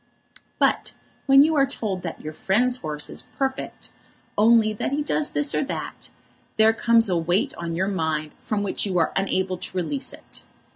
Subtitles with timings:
[0.57, 0.93] But
[1.27, 3.91] when you are told that your friend's horse is perfect,
[4.35, 6.09] only that he does this or that,
[6.57, 10.41] there comes a weight on your mind from which you are unable to release it.